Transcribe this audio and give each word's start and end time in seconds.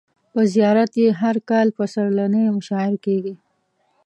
په 0.33 0.39
زیارت 0.53 0.91
یې 1.01 1.07
هر 1.21 1.35
کال 1.49 1.67
پسرلنۍ 1.77 2.45
مشاعر 2.57 2.93
کیږي. 3.05 3.35